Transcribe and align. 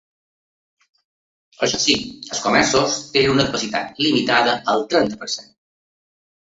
Això 1.67 1.79
sí, 1.83 1.97
els 2.31 2.41
comerços 2.47 2.97
tenen 3.19 3.37
una 3.37 3.47
capacitat 3.51 4.05
limitada 4.09 4.59
al 4.77 4.87
trenta 4.97 5.23
per 5.25 5.35
cent. 5.37 5.55